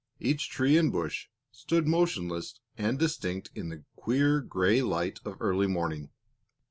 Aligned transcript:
Each 0.19 0.49
tree 0.49 0.77
and 0.77 0.91
bush 0.91 1.27
stood 1.51 1.87
motionless 1.87 2.59
and 2.75 2.97
distinct 2.97 3.51
in 3.53 3.69
the 3.69 3.83
queer 3.95 4.41
gray 4.41 4.81
light 4.81 5.19
of 5.23 5.37
early 5.39 5.67
morning. 5.67 6.09